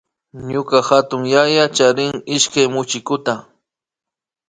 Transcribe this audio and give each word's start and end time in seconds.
Ñuka 0.51 0.77
hatunyaya 0.87 1.63
charin 1.77 2.13
ishkay 2.35 2.67
muchiku 2.73 3.15